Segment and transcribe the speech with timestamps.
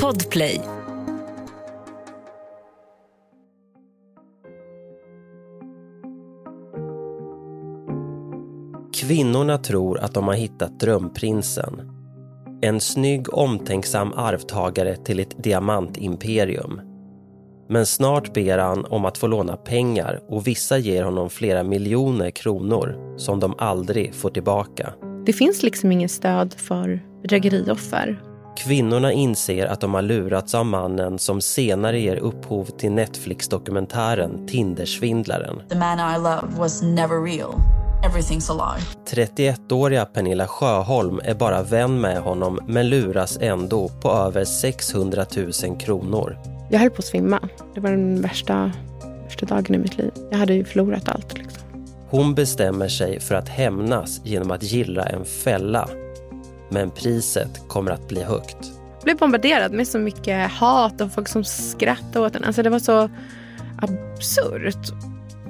[0.00, 0.60] Podplay.
[8.94, 11.90] Kvinnorna tror att de har hittat drömprinsen.
[12.62, 16.80] En snygg omtänksam arvtagare till ett diamantimperium.
[17.68, 22.30] Men snart ber han om att få låna pengar och vissa ger honom flera miljoner
[22.30, 24.92] kronor som de aldrig får tillbaka.
[25.26, 28.31] Det finns liksom ingen stöd för bedrägerioffer.
[28.56, 35.62] Kvinnorna inser att de har lurats av mannen som senare ger upphov till Netflix-dokumentären Tindersvindlaren.
[35.68, 37.54] The man I love was never real.
[38.04, 39.16] Everything's a lie.
[39.26, 45.76] 31-åriga Pernilla Sjöholm är bara vän med honom men luras ändå på över 600 000
[45.80, 46.38] kronor.
[46.70, 47.40] Jag höll på att svimma.
[47.74, 48.72] Det var den värsta,
[49.24, 50.10] värsta dagen i mitt liv.
[50.30, 51.38] Jag hade ju förlorat allt.
[51.38, 51.62] Liksom.
[52.10, 55.88] Hon bestämmer sig för att hämnas genom att gilla en fälla.
[56.72, 58.56] Men priset kommer att bli högt.
[58.94, 62.44] Jag blev bombarderad med så mycket hat och folk som skrattade åt den.
[62.44, 63.10] Alltså det var så
[63.78, 64.92] absurt.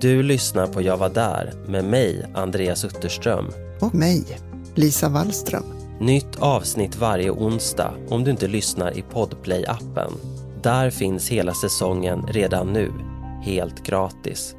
[0.00, 3.46] Du lyssnar på Jag var där med mig, Andreas Utterström.
[3.80, 4.24] Och mig,
[4.74, 5.64] Lisa Wallström.
[6.00, 10.12] Nytt avsnitt varje onsdag om du inte lyssnar i Podplay-appen.
[10.62, 12.92] Där finns hela säsongen redan nu,
[13.42, 14.55] helt gratis.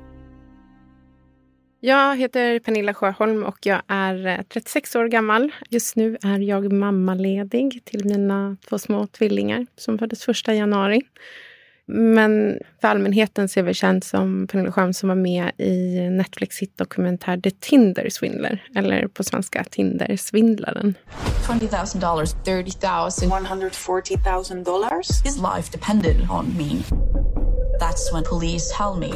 [1.85, 5.51] Jag heter Pernilla Sjöholm och jag är 36 år gammal.
[5.69, 11.01] Just nu är jag mammaledig till mina två små tvillingar som föddes 1 januari.
[11.85, 16.59] Men för allmänheten så är jag känd som Pernilla Sjöholm som var med i Netflix
[16.59, 20.93] hitdokumentär The Tinder Swindler, eller på svenska Tinder-svindlaren.
[21.47, 25.23] $20,000, $30,000, $140,000.
[25.25, 26.83] his life depended on me.
[27.79, 29.13] That's when police held me.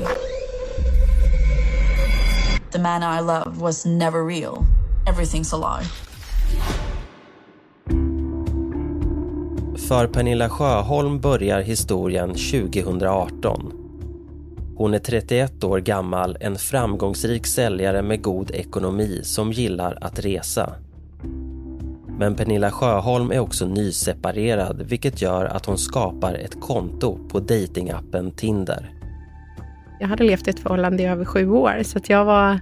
[2.72, 4.66] The man I love was never real.
[5.06, 5.88] Everything's a lie.
[9.88, 13.74] För Pernilla Sjöholm börjar historien 2018.
[14.76, 20.74] Hon är 31 år gammal, en framgångsrik säljare med god ekonomi som gillar att resa.
[22.20, 28.32] Men Pernilla Sjöholm är också nyseparerad vilket gör att hon skapar ett konto på datingappen
[28.32, 28.97] Tinder.
[30.00, 32.60] Jag hade levt i ett förhållande i över sju år så att jag var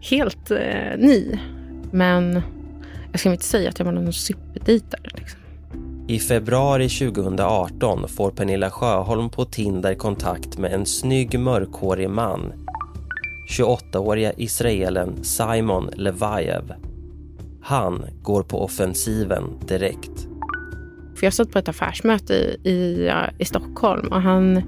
[0.00, 1.38] helt eh, ny.
[1.90, 2.42] Men
[3.12, 5.10] jag ska inte säga att jag var någon superdejtare.
[5.14, 5.40] Liksom.
[6.08, 12.52] I februari 2018 får Pernilla Sjöholm på Tinder kontakt med en snygg mörkhårig man.
[13.58, 16.74] 28-åriga israelen Simon Levajev.
[17.62, 20.28] Han går på offensiven direkt.
[21.16, 24.62] För jag satt på ett affärsmöte i, i, i Stockholm och han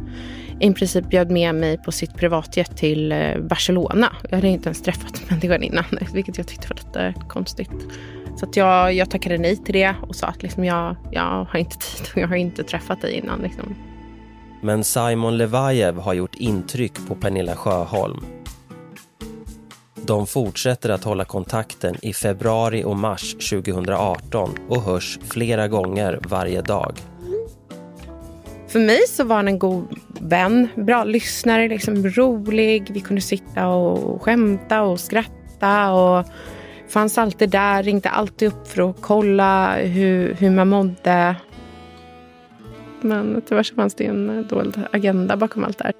[0.60, 4.12] i princip bjöd med mig på sitt privatjet till eh, Barcelona.
[4.28, 7.71] Jag hade inte ens träffat människan innan, vilket jag tyckte var lite konstigt.
[8.37, 11.76] Så jag, jag tackade nej till det och sa att liksom jag, jag har inte
[11.97, 13.43] tid och jag har inte träffat dig innan.
[13.43, 13.75] Liksom.
[14.62, 18.25] Men Simon Levajev har gjort intryck på Pernilla Sjöholm.
[20.06, 26.62] De fortsätter att hålla kontakten i februari och mars 2018 och hörs flera gånger varje
[26.62, 26.94] dag.
[28.69, 32.91] För mig så var han en god vän, bra lyssnare, liksom rolig.
[32.91, 36.27] Vi kunde sitta och skämta och skratta och
[36.89, 41.37] fanns alltid där, ringde alltid upp för att kolla hur, hur man mådde.
[43.01, 45.93] Men tyvärr så fanns det en eh, dold agenda bakom allt det här.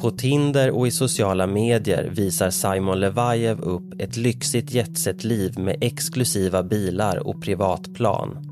[0.00, 6.62] På Tinder och i sociala medier visar Simon Levajev upp ett lyxigt jetset-liv med exklusiva
[6.62, 8.47] bilar och privatplan.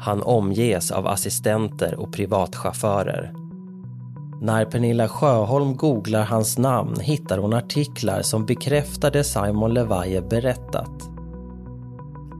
[0.00, 3.32] Han omges av assistenter och privatchaufförer.
[4.42, 11.10] När Pernilla Sjöholm googlar hans namn hittar hon artiklar som bekräftar det Simon Levaye berättat.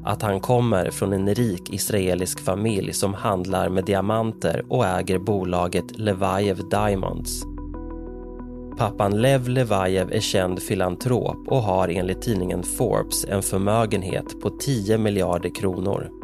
[0.05, 5.99] Att han kommer från en rik israelisk familj som handlar med diamanter och äger bolaget
[5.99, 7.43] Levayev Diamonds.
[8.79, 14.99] Pappan Lev Levayev är känd filantrop och har enligt tidningen Forbes en förmögenhet på 10
[14.99, 16.20] miljarder kronor.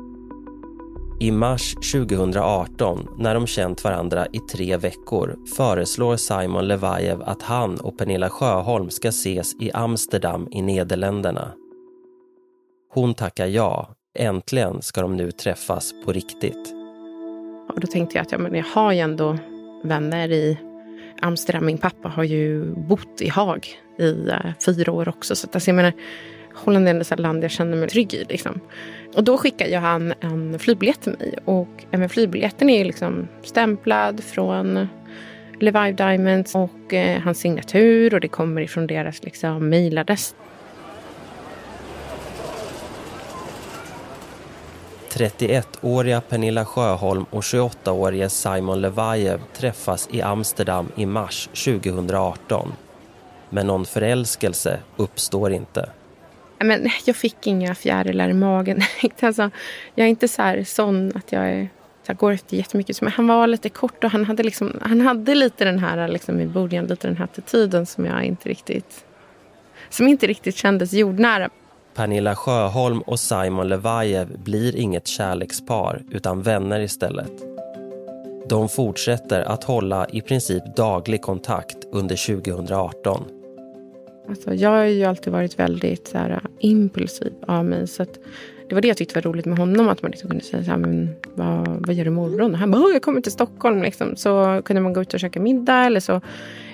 [1.21, 7.81] I mars 2018, när de känt varandra i tre veckor, föreslår Simon Levajev att han
[7.81, 11.53] och Pernilla Sjöholm ska ses i Amsterdam i Nederländerna.
[12.95, 13.89] Hon tackar ja.
[14.19, 16.75] Äntligen ska de nu träffas på riktigt.
[17.75, 19.39] Och då tänkte jag att ja, men jag har ju ändå
[19.85, 20.59] vänner i
[21.21, 21.67] Amsterdam.
[21.67, 25.37] Min pappa har ju bott i Haag i uh, fyra år också.
[25.37, 25.93] Så att, alltså, jag menar,
[26.57, 28.25] Holland är ett land jag känner mig trygg i.
[28.29, 28.61] Liksom.
[29.15, 31.35] Och då skickar ju han en flygbiljett till mig.
[31.45, 34.89] Och eh, även flygbiljetten är liksom stämplad från
[35.61, 40.35] Levive Diamonds och eh, hans signatur och det kommer ifrån deras liksom, mejladress.
[45.17, 52.73] 31-åriga Pernilla Sjöholm och 28-årige Simon Levajev träffas i Amsterdam i mars 2018.
[53.51, 55.89] Men någon förälskelse uppstår inte.
[56.59, 58.81] Men jag fick inga fjärilar i magen.
[59.21, 59.51] alltså,
[59.95, 61.69] jag är inte så här, sån att jag är,
[62.03, 63.03] så här, går efter jättemycket.
[63.03, 66.41] Men han var lite kort och han hade, liksom, han hade lite den här liksom,
[66.41, 69.05] i början, lite den här attityden som jag inte riktigt
[69.91, 71.51] som inte riktigt kändes jordnära.
[71.95, 77.33] Pernilla Sjöholm och Simon Levajev blir inget kärlekspar utan vänner istället.
[78.49, 83.25] De fortsätter att hålla i princip daglig kontakt under 2018.
[84.29, 87.87] Alltså, jag har ju alltid varit väldigt så här, äh, impulsiv av mig.
[87.87, 88.05] Så
[88.69, 89.89] det var det jag tyckte var roligt med honom.
[89.89, 92.53] Att man liksom kunde säga så här, men, vad, vad gör du imorgon?
[92.53, 93.83] Och han bara, jag kommer till Stockholm.
[93.83, 94.17] Liksom.
[94.17, 95.85] Så kunde man gå ut och käka middag.
[95.85, 96.21] Eller så.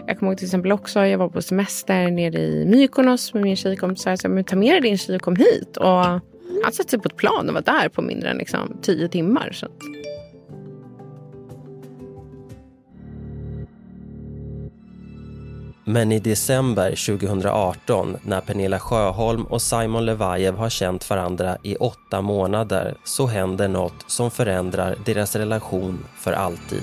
[0.07, 3.57] Jag kommer ihåg till exempel också, jag var på semester nere i Mykonos med min
[3.57, 4.07] tjejkompis.
[4.17, 5.77] Så men ta med dig din tjej och kom hit.
[5.77, 5.87] Och
[6.65, 9.51] han satte sig på ett plan och var där på mindre än liksom, tio timmar.
[9.53, 9.67] Så.
[15.85, 22.21] Men i december 2018, när Pernilla Sjöholm och Simon Levajev har känt varandra i åtta
[22.21, 26.83] månader, så händer något som förändrar deras relation för alltid.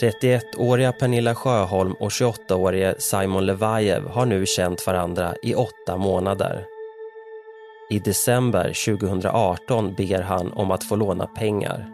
[0.00, 6.64] 31-åriga Pernilla Sjöholm och 28-årige Simon Levajev har nu känt varandra i åtta månader.
[7.90, 11.88] I december 2018 ber han om att få låna pengar.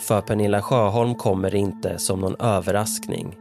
[0.00, 3.36] För Pernilla Sjöholm kommer det inte som någon överraskning.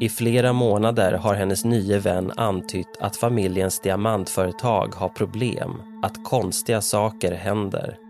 [0.00, 6.80] I flera månader har hennes nye vän antytt att familjens diamantföretag har problem, att konstiga
[6.80, 8.05] saker händer.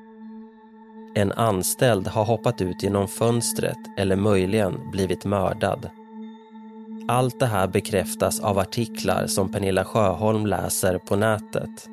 [1.19, 5.91] En anställd har hoppat ut genom fönstret eller möjligen blivit mördad.
[7.09, 11.87] Allt det här bekräftas av artiklar som Pernilla Sjöholm läser på nätet.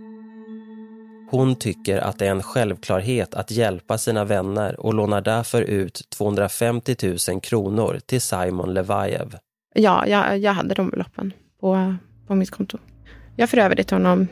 [1.31, 6.09] Hon tycker att det är en självklarhet att hjälpa sina vänner och lånar därför ut
[6.09, 6.95] 250
[7.29, 9.37] 000 kronor till Simon Levajev.
[9.75, 11.95] Ja, jag, jag hade de beloppen på,
[12.27, 12.77] på mitt konto.
[13.35, 14.27] Jag för över det till honom.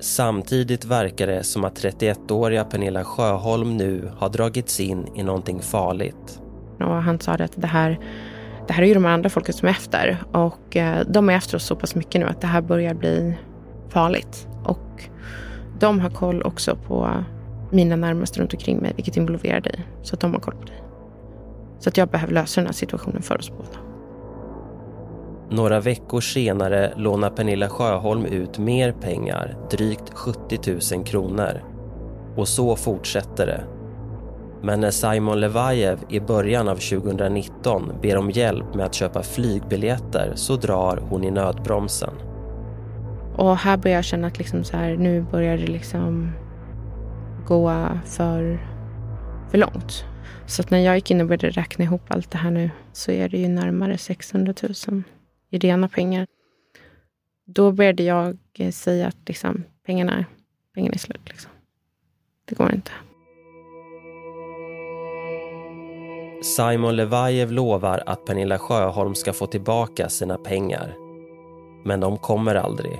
[0.00, 6.40] Samtidigt verkar det som att 31-åriga Pernilla Sjöholm nu har dragits in i någonting farligt.
[6.78, 8.00] Och han sa att det här,
[8.66, 10.22] det här är ju de andra folket som är efter.
[10.32, 13.34] Och eh, de är efter oss så pass mycket nu att det här börjar bli
[13.88, 14.48] farligt.
[14.64, 15.02] Och
[15.78, 17.24] de har koll också på
[17.70, 19.86] mina närmaste runt omkring mig, vilket involverar dig.
[20.02, 20.82] Så att de har koll på dig.
[21.78, 23.89] Så att jag behöver lösa den här situationen för oss båda.
[25.52, 31.62] Några veckor senare lånar Pernilla Sjöholm ut mer pengar, drygt 70 000 kronor.
[32.36, 33.64] Och så fortsätter det.
[34.62, 40.32] Men när Simon Levajev i början av 2019 ber om hjälp med att köpa flygbiljetter
[40.34, 42.14] så drar hon i nödbromsen.
[43.36, 46.32] Och här börjar jag känna att liksom så här, nu börjar det liksom
[47.46, 48.66] gå för,
[49.50, 50.04] för långt.
[50.46, 53.10] Så att när jag gick in och började räkna ihop allt det här nu så
[53.10, 54.54] är det ju närmare 600
[54.88, 55.02] 000
[55.50, 56.26] i rena pengar.
[57.44, 60.24] Då började jag eh, säga att liksom, pengarna,
[60.74, 61.28] pengarna är slut.
[61.28, 61.50] Liksom.
[62.44, 62.90] Det går inte.
[66.42, 70.94] Simon Levajev lovar att Pernilla Sjöholm ska få tillbaka sina pengar.
[71.84, 72.98] Men de kommer aldrig.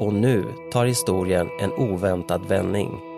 [0.00, 3.15] Och nu tar historien en oväntad vändning.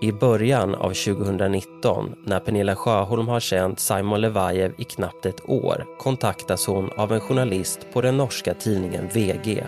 [0.00, 5.86] I början av 2019, när Pernilla Sjöholm har känt Simon Levajev i knappt ett år,
[5.98, 9.64] kontaktas hon av en journalist på den norska tidningen VG.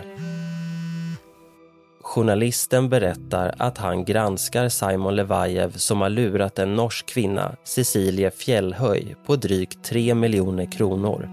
[2.00, 9.16] Journalisten berättar att han granskar Simon Levajev som har lurat en norsk kvinna, Cecilie Fjällhöj,
[9.26, 11.28] på drygt 3 miljoner kronor.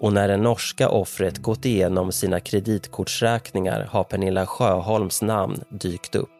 [0.00, 6.37] Och när det norska offret gått igenom sina kreditkortsräkningar har Pernilla Sjöholms namn dykt upp.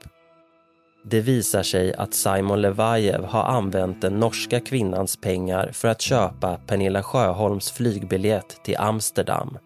[1.10, 6.56] Det visar sig att Simon Levajev har använt den norska kvinnans pengar för att köpa
[6.66, 9.58] Pernilla Sjöholms flygbiljett till Amsterdam.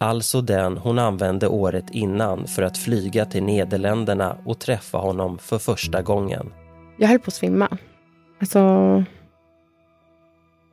[0.00, 5.58] Alltså den hon använde året innan för att flyga till Nederländerna och träffa honom för
[5.58, 6.52] första gången.
[6.96, 7.68] Jag höll på att svimma.
[8.40, 8.58] Alltså...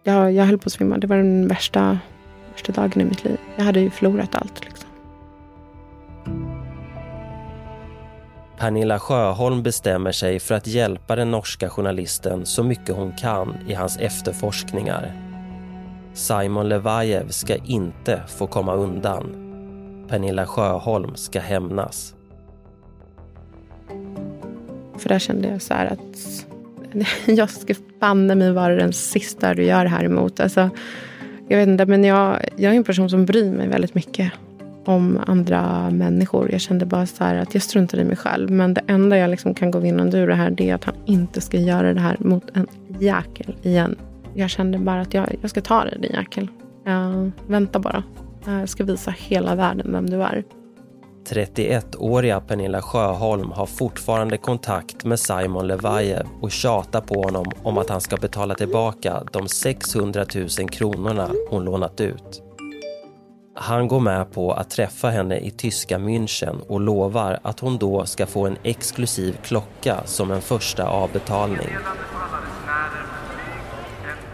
[0.04, 0.98] Jag, jag höll på att svimma.
[0.98, 2.00] Det var den värsta,
[2.52, 3.38] värsta dagen i mitt liv.
[3.56, 4.66] Jag hade ju förlorat allt.
[4.66, 4.75] Liksom.
[8.58, 13.74] Pernilla Sjöholm bestämmer sig för att hjälpa den norska journalisten så mycket hon kan i
[13.74, 15.14] hans efterforskningar.
[16.14, 19.26] Simon Levajev ska inte få komma undan.
[20.10, 22.16] Pernilla Sjöholm ska hämnas.
[24.98, 26.46] För där kände jag så här att
[27.38, 30.40] jag ska banne mig vara den sista du gör här emot.
[30.40, 30.70] Alltså,
[31.48, 34.32] jag vet inte, men jag, jag är en person som bryr mig väldigt mycket
[34.86, 36.52] om andra människor.
[36.52, 38.52] Jag kände bara så att jag struntar i mig själv.
[38.52, 40.96] Men det enda jag liksom kan gå vinnande ur det här det är att han
[41.06, 42.68] inte ska göra det här mot en
[43.00, 43.96] jäkel igen.
[44.34, 46.50] Jag kände bara att jag, jag ska ta dig din jäkel.
[46.88, 48.04] Uh, vänta bara.
[48.46, 50.44] Jag ska visa hela världen vem du är.
[51.30, 57.90] 31-åriga Pernilla Sjöholm har fortfarande kontakt med Simon Levajev och tjatar på honom om att
[57.90, 62.45] han ska betala tillbaka de 600 000 kronorna hon lånat ut.
[63.58, 68.06] Han går med på att träffa henne i tyska München och lovar att hon då
[68.06, 71.68] ska få en exklusiv klocka som en första avbetalning.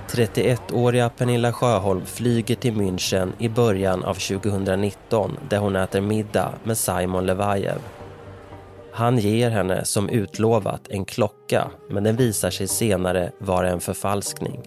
[0.10, 6.78] 31-åriga Pernilla Sjöholm flyger till München i början av 2019 där hon äter middag med
[6.78, 7.80] Simon Levajev.
[8.94, 14.62] Han ger henne som utlovat en klocka men den visar sig senare vara en förfalskning.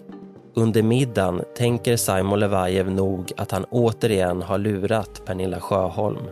[0.57, 6.23] Under middagen tänker Simon Levajev nog att han återigen har lurat Pernilla Sjöholm.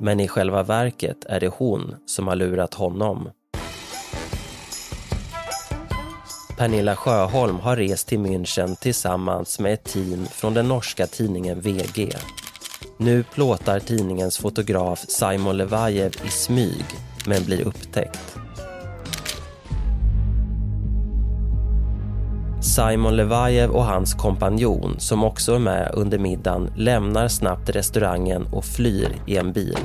[0.00, 3.30] Men i själva verket är det hon som har lurat honom.
[6.58, 12.12] Pernilla Sjöholm har rest till München tillsammans med ett team från den norska tidningen VG.
[12.96, 16.84] Nu plåtar tidningens fotograf Simon Levajev i smyg,
[17.26, 18.33] men blir upptäckt.
[22.74, 28.64] Simon Levajev och hans kompanjon, som också är med under middagen, lämnar snabbt restaurangen och
[28.64, 29.78] flyr i en bil.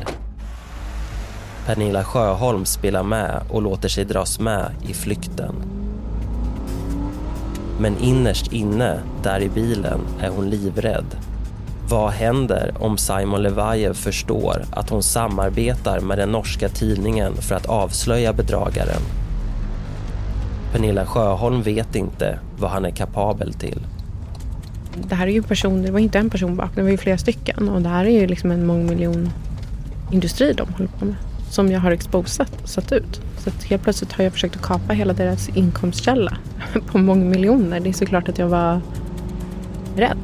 [1.65, 5.55] Pernilla Sjöholm spelar med och låter sig dras med i flykten.
[7.79, 11.17] Men innerst inne, där i bilen, är hon livrädd.
[11.89, 17.65] Vad händer om Simon Levajev förstår att hon samarbetar med den norska tidningen för att
[17.65, 19.01] avslöja bedragaren?
[20.71, 23.79] Pernilla Sjöholm vet inte vad han är kapabel till.
[25.09, 27.17] Det här är ju personer, det var inte en person bakom, det var ju flera
[27.17, 27.69] stycken.
[27.69, 31.15] Och det här är ju liksom en mångmiljonindustri de håller på med.
[31.49, 33.21] Som jag har exposat, och satt ut.
[33.37, 36.37] Så att helt plötsligt har jag försökt att kapa hela deras inkomstkälla
[36.87, 37.79] på mångmiljoner.
[37.79, 38.81] Det är såklart att jag var
[39.95, 40.17] rädd.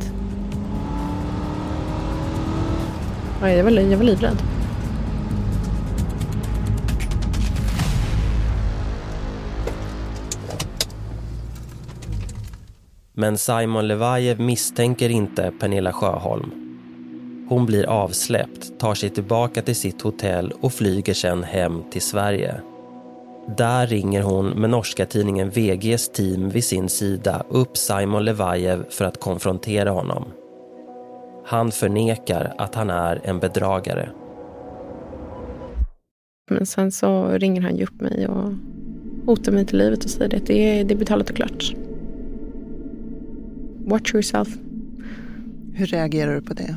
[3.42, 4.38] Jag, var, jag var livrädd.
[13.18, 16.52] Men Simon Levajev misstänker inte Pernilla Sjöholm.
[17.50, 22.62] Hon blir avsläppt, tar sig tillbaka till sitt hotell och flyger sedan hem till Sverige.
[23.58, 29.06] Där ringer hon med norska tidningen VGs team vid sin sida upp Simon Levajev för
[29.06, 30.26] att konfrontera honom.
[31.46, 34.10] Han förnekar att han är en bedragare.
[36.50, 38.54] Men sen så ringer han ju upp mig och
[39.26, 41.76] hotar mig till livet och säger att det är, det är betalat och klart.
[43.88, 44.48] Watch yourself.
[45.74, 46.76] Hur reagerar du på det?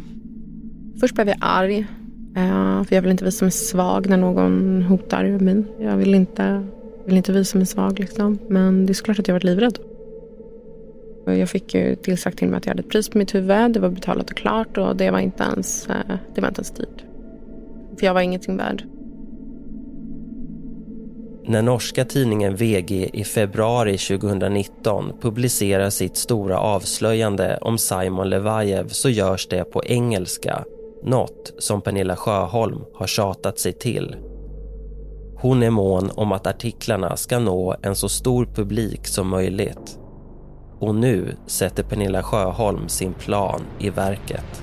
[1.00, 1.79] Först blev jag arg.
[2.37, 5.65] Uh, för jag vill inte visa mig svag när någon hotar mig.
[5.81, 6.67] Jag vill inte,
[7.07, 7.99] vill inte visa mig svag.
[7.99, 8.38] Liksom.
[8.49, 9.79] Men det är såklart att jag varit livrädd.
[11.27, 13.73] Jag fick ju tillsagt till mig att jag hade ett pris på mitt huvud.
[13.73, 16.71] Det var betalat och klart och det var inte ens, uh, det var inte ens
[16.71, 17.03] tid.
[17.99, 18.85] För jag var ingenting värd.
[21.49, 29.09] När norska tidningen VG i februari 2019 publicerar sitt stora avslöjande om Simon Levajev så
[29.09, 30.64] görs det på engelska,
[31.02, 34.17] något som Pernilla Sjöholm har tjatat sig till.
[35.37, 39.99] Hon är mån om att artiklarna ska nå en så stor publik som möjligt.
[40.78, 44.62] Och nu sätter Pernilla Sjöholm sin plan i verket.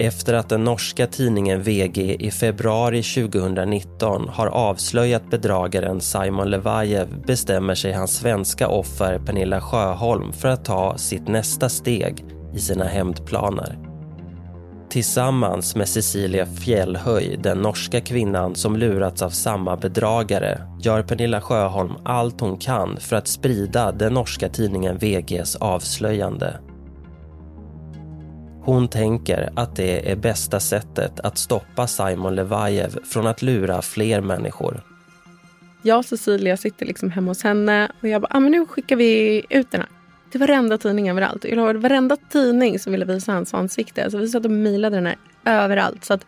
[0.00, 7.74] Efter att den norska tidningen VG i februari 2019 har avslöjat bedragaren Simon Levajev bestämmer
[7.74, 12.24] sig hans svenska offer Pernilla Sjöholm för att ta sitt nästa steg
[12.54, 13.78] i sina hämndplaner.
[14.90, 21.92] Tillsammans med Cecilia Fjällhöj, den norska kvinnan som lurats av samma bedragare, gör Pernilla Sjöholm
[22.04, 26.58] allt hon kan för att sprida den norska tidningen VGs avslöjande.
[28.68, 34.20] Hon tänker att det är bästa sättet att stoppa Simon Levajev från att lura fler
[34.20, 34.80] människor.
[35.82, 38.96] Jag och Cecilia sitter liksom hemma hos henne och jag bara, ah, men nu skickar
[38.96, 39.90] vi ut den här
[40.30, 41.44] till varenda tidning överallt.
[41.44, 44.10] Jag lovade varenda tidning som ville visa hans ansikte.
[44.10, 46.04] Så vi satt och mejlade den här överallt.
[46.04, 46.24] Så att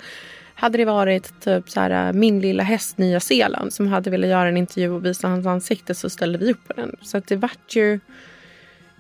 [0.55, 4.31] hade det varit typ så här, äh, Min lilla häst Nya Zeeland som hade velat
[4.31, 6.97] göra en intervju och visa hans ansikte så ställde vi upp på den.
[7.03, 8.01] Så att det vart ju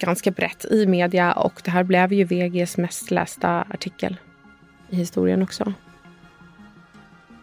[0.01, 4.17] ganska brett i media och det här blev ju VGs mest lästa artikel
[4.91, 5.73] i historien också.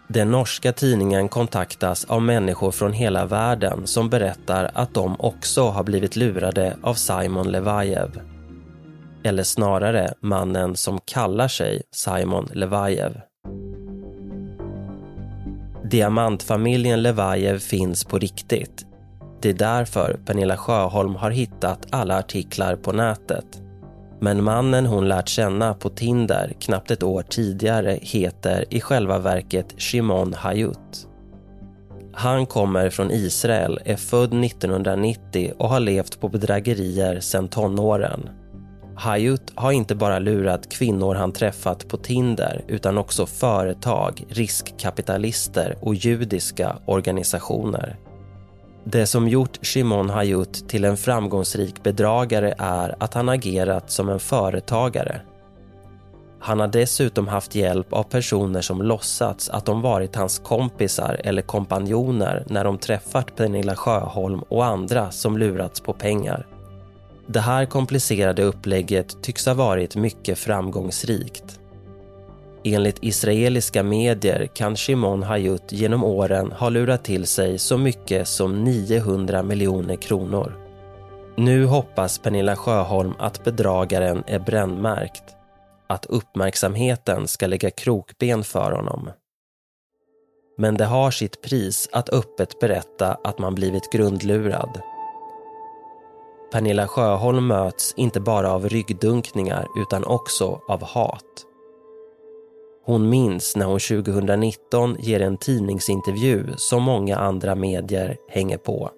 [0.08, 5.84] Den norska tidningen kontaktas av människor från hela världen som berättar att de också har
[5.84, 8.22] blivit lurade av Simon Levajev.
[9.24, 13.22] Eller snarare mannen som kallar sig Simon Levajev.
[15.92, 18.87] Diamantfamiljen Levajev finns på riktigt.
[19.48, 23.62] Det är därför Pernilla Sjöholm har hittat alla artiklar på nätet.
[24.20, 29.74] Men mannen hon lärt känna på Tinder knappt ett år tidigare heter i själva verket
[29.78, 31.08] Shimon Hayut.
[32.14, 38.30] Han kommer från Israel, är född 1990 och har levt på bedrägerier sedan tonåren.
[38.96, 45.96] Hayut har inte bara lurat kvinnor han träffat på Tinder utan också företag, riskkapitalister och
[45.96, 47.98] judiska organisationer.
[48.90, 54.20] Det som gjort Shimon Hayut till en framgångsrik bedragare är att han agerat som en
[54.20, 55.22] företagare.
[56.40, 61.42] Han har dessutom haft hjälp av personer som låtsats att de varit hans kompisar eller
[61.42, 66.48] kompanjoner när de träffat Pernilla Sjöholm och andra som lurats på pengar.
[67.28, 71.57] Det här komplicerade upplägget tycks ha varit mycket framgångsrikt.
[72.74, 78.64] Enligt israeliska medier kan Shimon Hayut genom åren ha lurat till sig så mycket som
[78.64, 80.54] 900 miljoner kronor.
[81.38, 85.24] Nu hoppas Pernilla Sjöholm att bedragaren är brännmärkt.
[85.90, 89.10] Att uppmärksamheten ska lägga krokben för honom.
[90.58, 94.82] Men det har sitt pris att öppet berätta att man blivit grundlurad.
[96.52, 101.47] Pernilla Sjöholm möts inte bara av ryggdunkningar utan också av hat.
[102.88, 108.92] Hon minns när hon 2019 ger en tidningsintervju som många andra medier hänger på.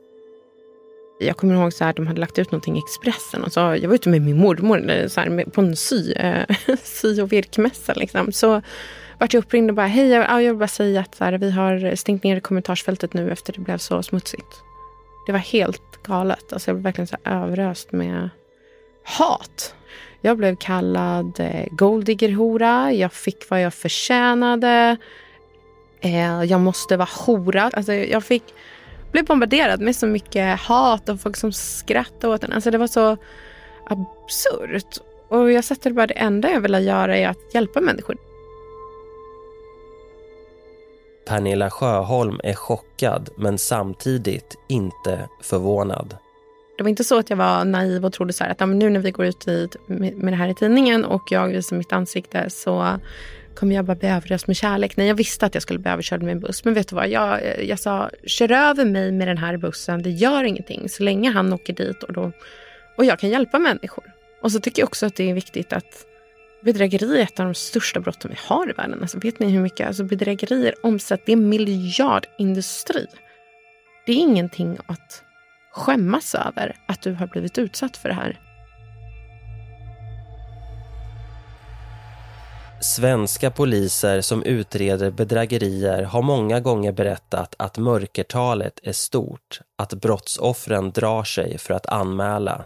[1.20, 3.44] Jag kommer ihåg att de hade lagt ut någonting i Expressen.
[3.44, 6.46] Och så, jag var ute med min mormor eh, så här, på en sy, eh,
[6.84, 7.94] sy och virkmässa.
[7.94, 8.32] Liksom.
[8.32, 8.62] Så
[9.20, 11.52] vart jag uppringd och bara, hej, jag, jag vill bara säga att så här, vi
[11.52, 14.62] har stängt ner kommentarsfältet nu efter det blev så smutsigt.
[15.26, 16.54] Det var helt galet.
[16.54, 18.30] Alltså, jag blev verkligen så överöst med
[19.18, 19.76] hat.
[20.22, 22.94] Jag blev kallad eh, golddiggerhora.
[22.94, 24.98] Jag fick vad jag förtjänade.
[26.02, 27.72] Eh, jag måste vara hora.
[27.74, 28.44] Alltså, jag fick,
[29.12, 32.54] blev bombarderad med så mycket hat och folk som skrattade åt en.
[32.54, 33.18] Alltså, det var så
[33.86, 34.98] absurt.
[35.28, 38.18] Och jag satte bara det enda jag ville göra är att hjälpa människor.
[41.28, 46.18] Pernilla Sjöholm är chockad men samtidigt inte förvånad.
[46.80, 49.12] Det var inte så att jag var naiv och trodde så att nu när vi
[49.12, 53.00] går ut i, med, med det här i tidningen och jag visar mitt ansikte så
[53.56, 54.98] kommer jag bara bli överöst med kärlek.
[54.98, 56.66] Nej, jag visste att jag skulle bli överkörd med en buss.
[56.66, 57.10] Men vet du vad?
[57.10, 60.04] Jag, eh, jag sa, kör över mig med den här bussen.
[60.04, 62.32] Det gör ingenting så länge han åker dit och, då,
[62.98, 64.04] och jag kan hjälpa människor.
[64.42, 66.06] Och så tycker jag också att det är viktigt att
[66.64, 69.02] bedrägeri är ett av de största brotten vi har i världen.
[69.02, 71.26] Alltså, vet ni hur mycket alltså, bedrägerier omsätter?
[71.26, 73.08] Det är en miljardindustri.
[74.06, 75.24] Det är ingenting att
[75.72, 78.40] skämmas över att du har blivit utsatt för det här.
[82.82, 90.92] Svenska poliser som utreder bedrägerier har många gånger berättat att mörkertalet är stort, att brottsoffren
[90.92, 92.66] drar sig för att anmäla.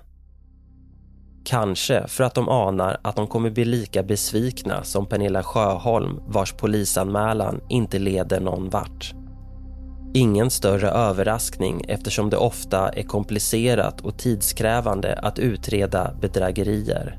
[1.45, 6.53] Kanske för att de anar att de kommer bli lika besvikna som Pernilla Sjöholm vars
[6.53, 9.22] polisanmälan inte leder någon vart.
[10.15, 17.17] Ingen större överraskning eftersom det ofta är komplicerat och tidskrävande att utreda bedrägerier.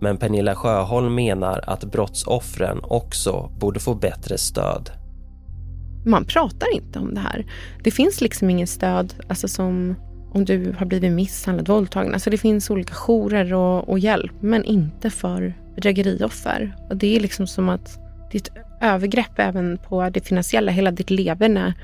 [0.00, 4.90] Men Pernilla Sjöholm menar att brottsoffren också borde få bättre stöd.
[6.06, 7.46] Man pratar inte om det här.
[7.84, 9.94] Det finns liksom ingen stöd alltså som
[10.34, 12.14] om du har blivit misshandlad, våldtagen.
[12.14, 16.76] Alltså det finns olika jourer och, och hjälp, men inte för bedrägerioffer.
[16.90, 17.98] Och det är liksom som att
[18.30, 21.74] det är ett övergrepp även på det finansiella, hela ditt leverne,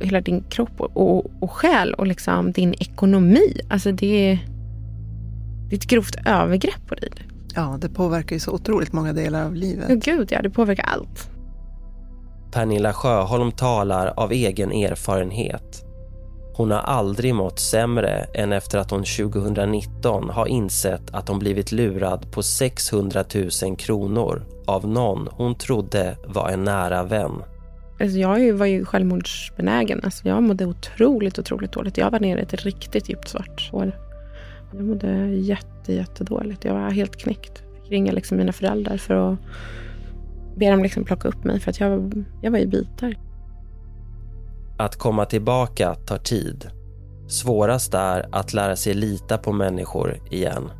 [0.00, 3.60] hela din kropp och, och, och själ och liksom din ekonomi.
[3.68, 4.38] Alltså det är,
[5.68, 7.10] det är ett grovt övergrepp på dig.
[7.54, 9.86] Ja, det påverkar ju så otroligt många delar av livet.
[9.88, 11.30] Ja, gud ja, det påverkar allt.
[12.52, 15.83] Pernilla Sjöholm talar av egen erfarenhet.
[16.56, 21.72] Hon har aldrig mått sämre än efter att hon 2019 har insett att hon blivit
[21.72, 23.24] lurad på 600
[23.62, 27.32] 000 kronor av någon hon trodde var en nära vän.
[28.00, 30.00] Alltså jag var ju självmordsbenägen.
[30.04, 31.96] Alltså jag mådde otroligt, otroligt dåligt.
[31.96, 33.92] Jag var nere i ett riktigt djupt svart hår.
[34.72, 36.64] Jag mådde jätte, jättedåligt.
[36.64, 37.62] Jag var helt knäckt.
[37.74, 39.38] Jag fick ringa liksom mina föräldrar för att
[40.56, 43.14] be dem liksom plocka upp mig för att jag, jag var i bitar.
[44.76, 46.70] Att komma tillbaka tar tid.
[47.28, 50.70] Svårast är att lära sig lita på människor igen.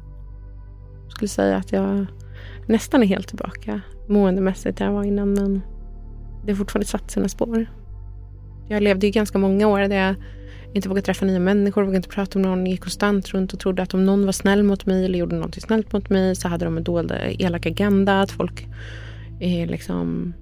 [1.05, 2.07] Jag skulle säga att jag
[2.67, 5.61] nästan är helt tillbaka måendemässigt där jag var innan men
[6.45, 7.67] det har fortfarande satt sina spår.
[8.69, 10.15] Jag levde ju ganska många år där jag
[10.75, 13.83] inte vågade träffa nya människor, vågade inte prata med någon, gick konstant runt och trodde
[13.83, 16.65] att om någon var snäll mot mig eller gjorde någonting snällt mot mig så hade
[16.65, 18.67] de en dold elak agenda, att folk
[19.41, 20.33] eh, liksom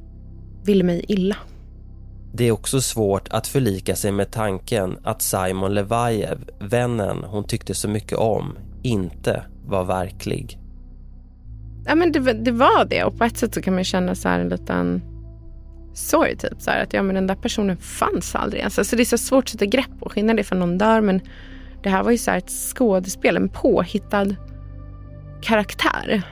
[0.65, 1.37] ville mig illa.
[2.35, 7.75] Det är också svårt att förlika sig med tanken att Simon Levajev, vännen hon tyckte
[7.75, 10.59] så mycket om, inte var verklig.
[11.87, 14.29] Ja, men det, det var det och på ett sätt så kan man känna så
[14.29, 15.03] här en liten
[15.95, 16.37] sorg.
[16.37, 18.79] Typ, så här, att ja, men den där personen fanns aldrig ens.
[18.79, 20.09] Alltså, det är så svårt att sätta grepp på.
[20.09, 21.21] Skillnad ifall för någon dör men
[21.83, 24.27] det här var ju så här ett skådespel, en påhittad
[25.43, 26.23] karaktär.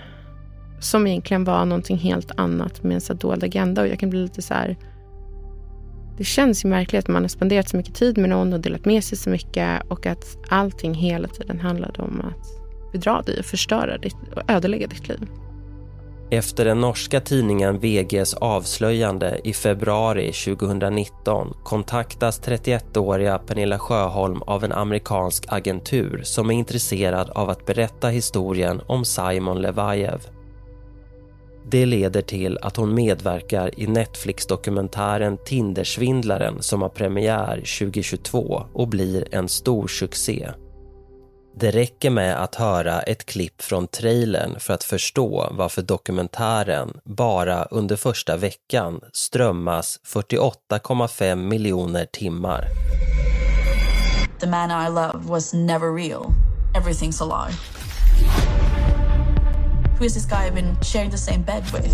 [0.81, 4.23] Som egentligen var någonting helt annat med en så dold agenda och jag kan bli
[4.23, 4.77] lite så här
[6.21, 8.85] det känns ju märkligt att man har spenderat så mycket tid med någon och delat
[8.85, 13.45] med sig så mycket och att allting hela tiden handlade om att bedra dig och
[13.45, 15.29] förstöra ditt och ödelägga ditt liv.
[16.31, 24.73] Efter den norska tidningen VGs avslöjande i februari 2019 kontaktas 31-åriga Pernilla Sjöholm av en
[24.73, 30.40] amerikansk agentur som är intresserad av att berätta historien om Simon Levajev.
[31.71, 39.35] Det leder till att hon medverkar i Netflix-dokumentären Tindersvindlaren som har premiär 2022 och blir
[39.35, 40.51] en stor succé.
[41.57, 47.65] Det räcker med att höra ett klipp från trailern för att förstå varför dokumentären bara
[47.65, 52.65] under första veckan strömmas 48,5 miljoner timmar.
[54.41, 56.27] The man I love was never real.
[56.75, 57.57] Everything's a lie.
[60.01, 61.85] Who is this guy I've been sharing the same bed with?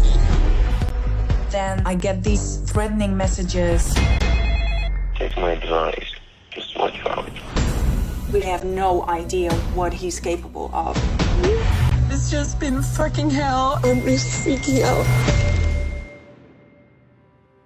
[1.51, 3.93] Then I get these threatening messages.
[5.17, 6.15] Take my advice.
[6.53, 7.29] Just watch out.
[8.33, 10.97] We have no idea what he's capable of.
[12.09, 13.81] It's just been fucking hell.
[13.83, 15.46] I'm just freaking out.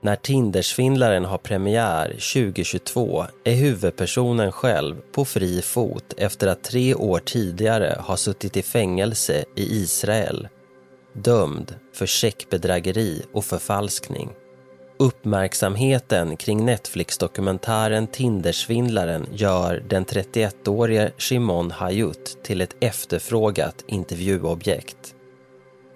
[0.02, 7.18] När Tindersvindlaren har premiär 2022 är huvudpersonen själv på fri fot efter att tre år
[7.18, 10.48] tidigare ha suttit i fängelse i Israel.
[11.12, 14.30] Dömd för checkbedrägeri och förfalskning.
[14.98, 25.14] Uppmärksamheten kring Netflix-dokumentären Tindersvindlaren gör den 31-årige Shimon Hayut till ett efterfrågat intervjuobjekt.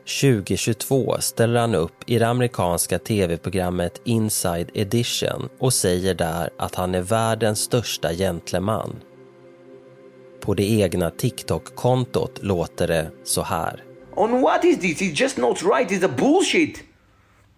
[0.06, 6.94] 2022 ställer han upp i det amerikanska tv-programmet Inside Edition och säger där att han
[6.94, 8.96] är världens största gentleman.
[10.40, 13.84] På det egna TikTok-kontot låter det så här.
[14.16, 15.02] On what is this?
[15.02, 15.90] It's just not right.
[15.90, 16.93] It's a bullshit.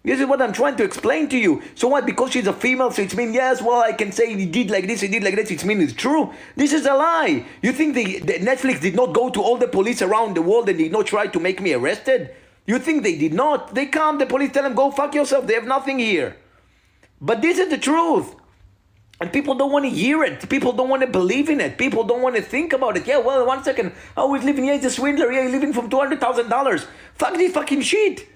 [0.03, 1.61] This is what I'm trying to explain to you.
[1.75, 2.05] So what?
[2.05, 3.61] Because she's a female, so it's mean yes.
[3.61, 5.51] Well, I can say he did like this, he did like this.
[5.51, 6.33] It's mean it's true.
[6.55, 7.45] This is a lie.
[7.61, 10.69] You think the, the Netflix did not go to all the police around the world
[10.69, 12.33] and did not try to make me arrested?
[12.65, 13.75] You think they did not?
[13.75, 14.17] They come.
[14.17, 15.45] The police tell them go fuck yourself.
[15.45, 16.37] They have nothing here.
[17.19, 18.35] But this is the truth.
[19.19, 20.47] And people don't want to hear it.
[20.47, 21.77] People don't want to believe in it.
[21.77, 23.07] People don't want to think about it.
[23.07, 23.93] Yeah, well, one second.
[24.15, 24.65] Oh, he's living.
[24.65, 25.31] Yeah, he's a swindler.
[25.31, 26.85] Yeah, he's living from two hundred thousand dollars.
[27.15, 28.27] Fuck this fucking shit.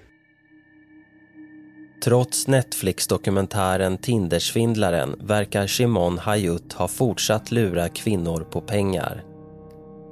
[2.04, 9.24] Trots Netflix-dokumentären Tindersvindlaren verkar Shimon Hayut ha fortsatt lura kvinnor på pengar.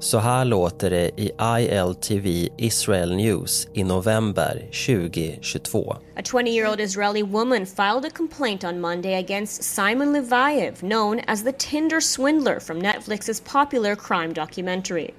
[0.01, 5.97] Så här låter det i ILTV Israel News i november 2022.
[6.17, 11.53] A 20-year-old Israeli woman filed a complaint on Monday against Simon Levayev, known as the
[11.53, 15.11] Tinder swindler from Netflix's popular crime documentary.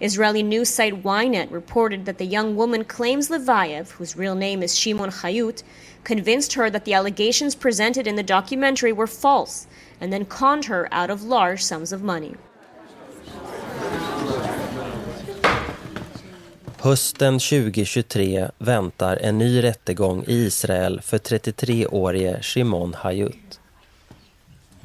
[0.00, 4.78] Israeli news site Ynet reported that the young woman claims Levayev, whose real name is
[4.78, 5.64] Shimon Hayut,
[6.04, 9.66] convinced her that the allegations presented in the documentary were false
[10.00, 12.36] and then conned her out of large sums of money.
[16.80, 23.60] Hösten 2023 väntar en ny rättegång i Israel för 33-årige Shimon Hayut.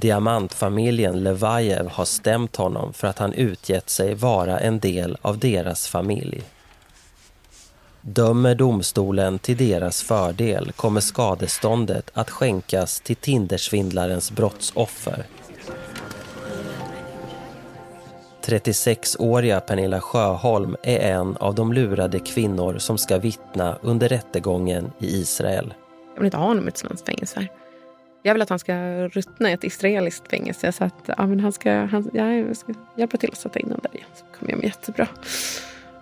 [0.04, 5.88] Diamantfamiljen Levajev har stämt honom för att han utgett sig vara en del av deras
[5.88, 6.44] familj.
[8.02, 15.26] Dömer domstolen till deras fördel kommer skadeståndet att skänkas till Tindersvindlarens brottsoffer.
[18.46, 25.06] 36-åriga Pernilla Sjöholm är en av de lurade kvinnor som ska vittna under rättegången i
[25.06, 25.74] Israel.
[26.14, 27.48] Jag vill inte ha honom i ett svenskt fängelse.
[28.26, 28.76] Jag vill att han ska
[29.08, 30.72] ruttna i ett israeliskt fängelse.
[30.72, 33.66] Så att ja, men han ska, han, ja, jag ska hjälpa till att sätta in
[33.66, 34.10] honom där igen.
[34.16, 35.08] Så kommer jag med jättebra.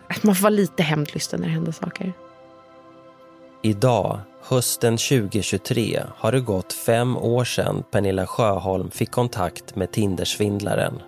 [0.08, 2.14] Att man får vara lite hämndlysten när det händer saker.
[3.64, 11.02] Idag, hösten 2023, har det gått fem år sedan Pernilla Sjöholm fick kontakt med Tindersvindlaren.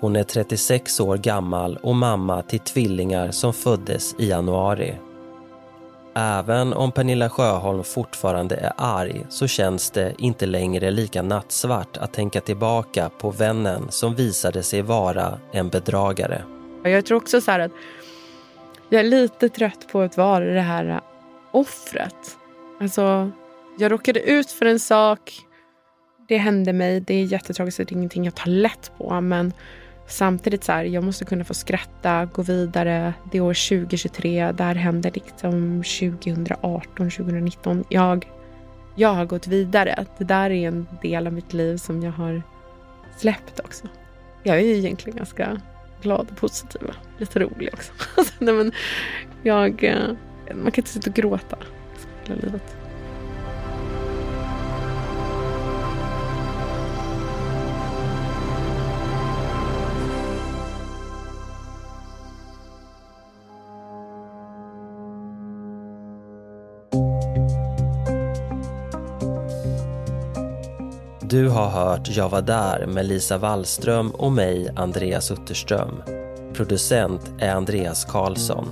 [0.00, 4.94] Hon är 36 år gammal och mamma till tvillingar som föddes i januari.
[6.20, 12.12] Även om Pernilla Sjöholm fortfarande är arg så känns det inte längre lika nattsvart att
[12.12, 16.42] tänka tillbaka på vännen som visade sig vara en bedragare.
[16.82, 17.72] Jag tror också så att
[18.88, 21.00] jag är lite trött på att vara det här
[21.50, 22.36] offret.
[22.80, 23.30] Alltså,
[23.78, 25.40] jag råkade ut för en sak.
[26.28, 27.00] Det hände mig.
[27.00, 27.78] Det är jättetragiskt.
[27.78, 29.20] Det är ingenting jag tar lätt på.
[29.20, 29.52] Men
[30.08, 33.14] samtidigt så här, jag måste kunna få skratta, gå vidare.
[33.32, 34.52] Det är år 2023.
[34.52, 37.84] Det här hände liksom 2018, 2019.
[37.88, 38.30] Jag,
[38.96, 40.06] jag har gått vidare.
[40.18, 42.42] Det där är en del av mitt liv som jag har
[43.16, 43.88] släppt också.
[44.42, 45.60] Jag är ju egentligen ganska
[46.02, 46.82] glad och positiv.
[47.18, 47.92] Lite rolig också.
[48.38, 48.72] Nej, men
[49.42, 50.08] jag, eh,
[50.54, 51.58] man kan inte sitta och gråta
[52.24, 52.77] hela livet.
[71.30, 76.02] Du har hört Jag var där med Lisa Wallström och mig, Andreas Utterström.
[76.54, 78.68] Producent är Andreas Karlsson.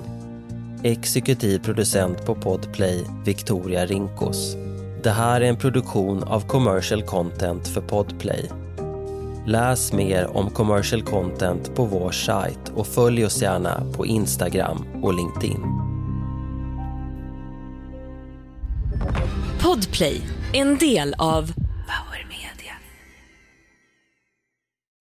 [0.82, 4.56] Exekutiv producent på Podplay, Victoria Rinkos.
[5.02, 8.50] Det här är en produktion av Commercial Content för Podplay.
[9.46, 15.14] Läs mer om commercial content på vår sajt och följ oss gärna på Instagram och
[15.14, 15.62] LinkedIn.
[19.62, 21.52] Podplay, en del av